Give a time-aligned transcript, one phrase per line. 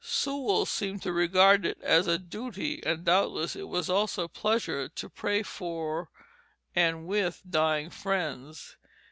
[0.03, 4.89] Sewall seemed to regard it as a duty, and doubtless it was also a pleasure,
[4.89, 6.09] to pray for
[6.75, 8.77] and with dying friends.